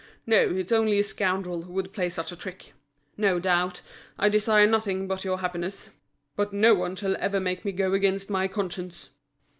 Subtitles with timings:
[0.25, 2.73] No, it's only a scoundrel who would play such a trick!
[3.17, 3.81] No doubt,
[4.17, 5.91] I desire nothing but your happiness,
[6.35, 9.11] but no one shall ever make me go against my conscience."